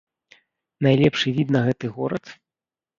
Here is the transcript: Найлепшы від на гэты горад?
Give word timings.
Найлепшы 0.89 1.27
від 1.37 1.47
на 1.59 1.65
гэты 1.71 1.85
горад? 2.01 2.37